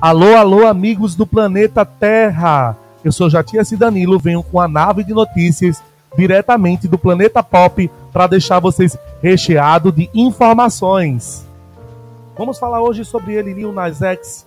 [0.00, 2.76] Alô, alô, amigos do planeta Terra!
[3.02, 5.82] Eu sou Jatias Danilo, venho com a nave de notícias
[6.16, 11.44] diretamente do planeta Pop para deixar vocês recheado de informações.
[12.36, 14.46] Vamos falar hoje sobre ele, Lil Nas X,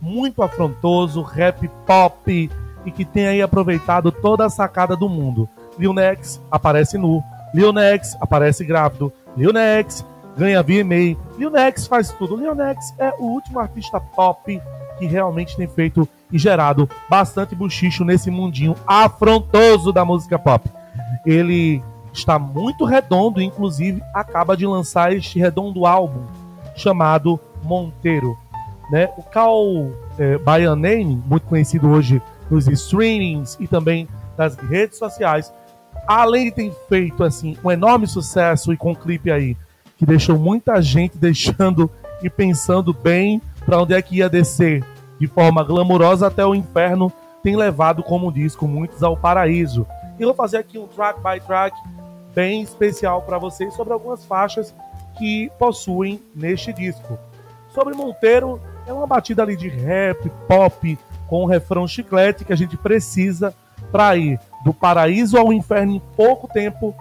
[0.00, 2.50] muito afrontoso, rap pop
[2.86, 5.48] e que tem aí aproveitado toda a sacada do mundo.
[5.76, 7.20] Lil Nex aparece nu,
[7.52, 10.04] Lil Nex aparece grávido, Lil Nex
[10.36, 12.36] ganha VMA, Lil Nex faz tudo.
[12.36, 14.60] Lil Nex é o último artista pop
[14.98, 20.68] que realmente tem feito e gerado bastante buchicho nesse mundinho afrontoso da música pop.
[21.24, 26.24] Ele está muito redondo, inclusive acaba de lançar este redondo álbum
[26.76, 28.36] chamado Monteiro.
[28.90, 29.08] Né?
[29.16, 29.56] O Cal
[30.18, 30.38] é,
[31.26, 35.52] muito conhecido hoje nos streamings e também nas redes sociais,
[36.06, 39.56] além de ter feito assim um enorme sucesso e com um clipe aí
[39.96, 41.90] que deixou muita gente deixando
[42.22, 44.84] e pensando bem para onde é que ia descer
[45.18, 47.12] de forma glamurosa até o inferno,
[47.42, 49.86] tem levado como disco muitos ao paraíso.
[50.18, 51.76] E eu vou fazer aqui um track by track
[52.34, 54.74] bem especial para vocês sobre algumas faixas
[55.16, 57.18] que possuem neste disco.
[57.70, 62.56] Sobre Monteiro, é uma batida ali de rap, pop, com um refrão chiclete que a
[62.56, 63.54] gente precisa
[63.90, 66.94] para ir do paraíso ao inferno em pouco tempo,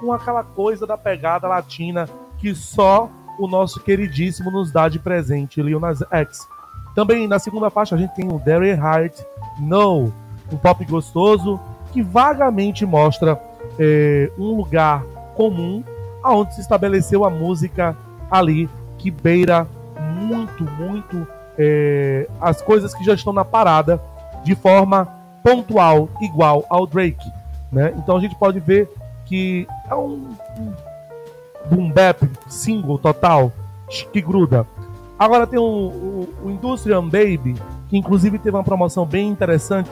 [0.00, 2.08] com aquela coisa da pegada latina
[2.38, 6.46] que só o nosso queridíssimo nos dá de presente, Lil Nas X.
[6.94, 9.20] Também na segunda faixa a gente tem o Derry Heart
[9.60, 10.12] No,
[10.52, 11.60] um pop gostoso
[11.92, 13.40] que vagamente mostra
[13.78, 15.02] é, um lugar
[15.34, 15.82] comum
[16.22, 17.96] aonde se estabeleceu a música
[18.30, 19.66] ali que beira
[20.20, 24.00] muito, muito é, as coisas que já estão na parada
[24.44, 25.06] de forma
[25.42, 27.30] pontual, igual ao Drake.
[27.70, 27.94] Né?
[27.96, 28.88] Então a gente pode ver
[29.24, 30.72] que é um, um
[31.66, 33.52] boom bap single total
[34.12, 34.66] que gruda.
[35.18, 37.56] Agora tem o, o, o Industrial Baby,
[37.88, 39.90] que inclusive teve uma promoção bem interessante,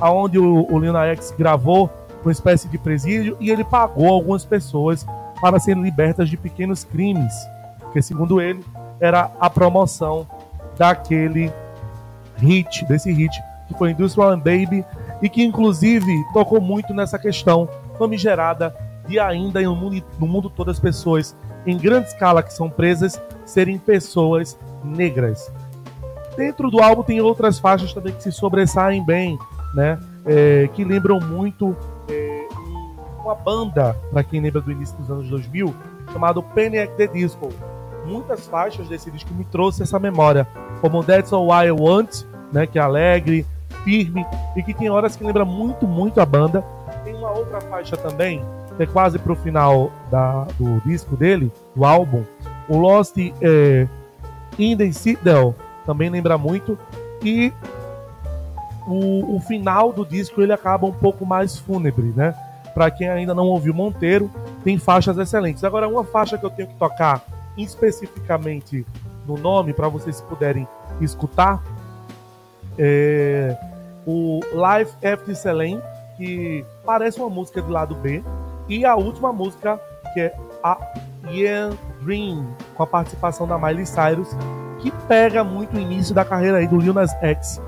[0.00, 1.90] aonde o, o Lil X gravou
[2.22, 5.06] uma espécie de presídio e ele pagou algumas pessoas
[5.40, 7.32] para serem libertas de pequenos crimes,
[7.92, 8.64] que segundo ele
[9.00, 10.26] era a promoção
[10.76, 11.52] daquele
[12.36, 13.32] hit, desse hit
[13.66, 14.84] que foi Industrial Baby
[15.22, 18.74] e que inclusive tocou muito nessa questão famigerada
[19.08, 21.34] de ainda no mundo, no mundo todo as pessoas
[21.66, 25.50] em grande escala que são presas serem pessoas negras.
[26.36, 29.38] Dentro do álbum tem outras faixas também que se sobressaem bem,
[29.74, 29.98] né?
[30.24, 31.76] É, que lembram muito
[32.08, 32.48] é,
[33.20, 35.74] uma banda, para quem lembra do início dos anos 2000,
[36.12, 36.92] chamado Panic!
[36.96, 37.48] the Disco.
[38.06, 40.46] Muitas faixas desse disco me trouxe essa memória,
[40.80, 43.44] como That's All I Want, né, que é alegre,
[43.84, 44.24] firme
[44.56, 46.64] e que tem horas que lembra muito, muito a banda.
[47.04, 48.42] Tem uma outra faixa também,
[48.78, 52.24] é quase pro final da, do disco dele, do álbum,
[52.68, 53.88] o Lost é,
[54.58, 55.54] in the Citadel
[55.86, 56.78] também lembra muito.
[57.22, 57.52] E
[58.86, 62.34] o, o, final do disco ele acaba um pouco mais fúnebre, né?
[62.74, 64.30] Para quem ainda não ouviu Monteiro,
[64.62, 65.64] tem faixas excelentes.
[65.64, 67.24] Agora, uma faixa que eu tenho que tocar
[67.56, 68.86] especificamente
[69.26, 70.68] no nome, para vocês puderem
[71.00, 71.62] escutar,
[72.78, 73.56] é
[74.06, 75.82] o Life After Selene,
[76.16, 78.22] que parece uma música do lado B,
[78.68, 79.80] e a última música,
[80.12, 80.76] que é a
[81.30, 84.28] Young Dream, com a participação da Miley Cyrus,
[84.80, 87.60] que pega muito o início da carreira aí do Lil Nas X,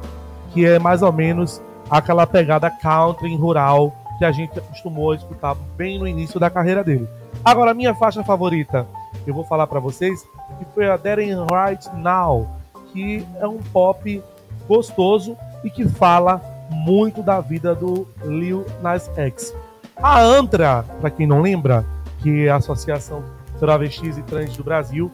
[0.52, 1.60] que é mais ou menos
[1.90, 6.84] aquela pegada country rural que a gente acostumou a escutar bem no início da carreira
[6.84, 7.08] dele.
[7.44, 8.86] Agora, minha faixa favorita,
[9.26, 10.22] eu vou falar para vocês,
[10.58, 12.46] que foi a Dead Right Now,
[12.92, 14.22] que é um pop
[14.68, 16.40] gostoso e que fala
[16.70, 19.54] muito da vida do Lil Nas X.
[20.02, 21.84] A Antra, para quem não lembra,
[22.20, 23.22] que é a Associação
[23.58, 25.12] Travestis e Trans do Brasil,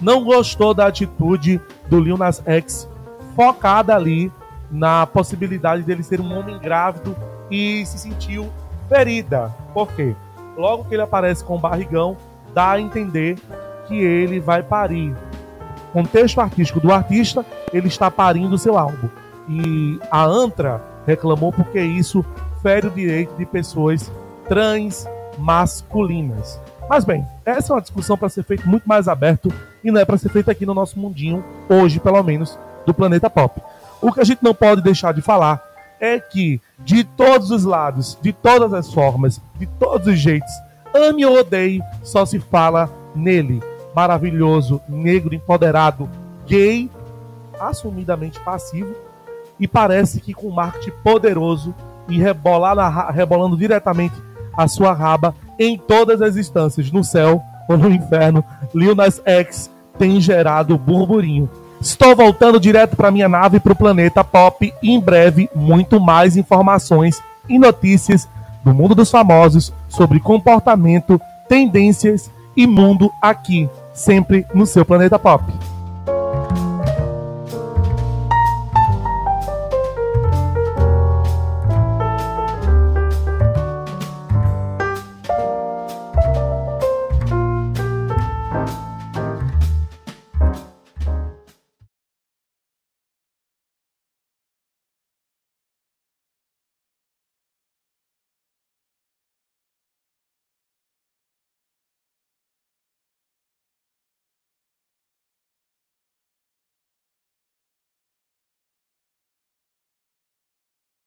[0.00, 1.58] não gostou da atitude
[1.88, 2.86] do Lil Nas X,
[3.34, 4.30] focada ali
[4.70, 7.16] na possibilidade dele ser um homem grávido
[7.50, 8.50] e se sentiu
[8.90, 9.54] ferida.
[9.72, 10.14] Por quê?
[10.54, 12.14] Logo que ele aparece com o barrigão,
[12.52, 13.38] dá a entender
[13.88, 15.16] que ele vai parir.
[15.94, 19.08] Contexto artístico do artista, ele está parindo seu álbum.
[19.48, 22.22] E a Antra reclamou porque isso
[22.62, 24.10] fere o direito de pessoas
[24.48, 25.06] trans
[25.38, 26.60] masculinas.
[26.88, 29.52] Mas bem, essa é uma discussão para ser feita muito mais aberto
[29.82, 33.28] e não é para ser feita aqui no nosso mundinho, hoje pelo menos, do planeta
[33.28, 33.60] pop.
[34.00, 35.62] O que a gente não pode deixar de falar
[36.00, 40.52] é que, de todos os lados, de todas as formas, de todos os jeitos,
[40.94, 43.62] ame ou odeie, só se fala nele.
[43.94, 46.08] Maravilhoso, negro, empoderado,
[46.46, 46.90] gay,
[47.58, 48.94] assumidamente passivo
[49.58, 51.74] e parece que com marketing poderoso
[52.08, 54.14] e rebolar rebolando diretamente
[54.56, 58.44] a sua raba em todas as instâncias, no céu ou no inferno,
[58.74, 61.48] Lil Nas X tem gerado burburinho.
[61.80, 66.36] Estou voltando direto para minha nave para o planeta Pop e em breve muito mais
[66.36, 68.28] informações e notícias
[68.64, 75.44] do mundo dos famosos sobre comportamento, tendências e mundo aqui, sempre no seu planeta Pop.